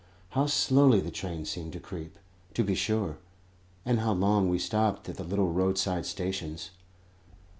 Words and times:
How 0.29 0.47
slowly 0.47 0.99
the 0.99 1.11
train 1.11 1.45
seemed 1.45 1.73
to 1.73 1.79
creep, 1.79 2.17
to 2.55 2.63
be 2.63 2.73
sure; 2.73 3.19
and 3.85 3.99
how 3.99 4.13
long 4.13 4.49
we 4.49 4.57
stopped 4.57 5.07
at 5.07 5.17
the 5.17 5.23
little 5.23 5.51
roadside 5.51 6.07
stations! 6.07 6.71